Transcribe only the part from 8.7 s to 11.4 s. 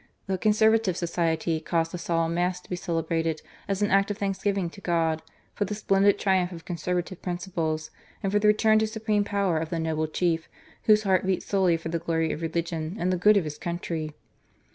to supreme power of the noble Chief,, whose heart